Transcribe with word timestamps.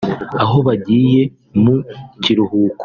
aho 0.43 0.57
bagiye 0.67 1.21
mu 1.63 1.75
kirihuko 2.23 2.79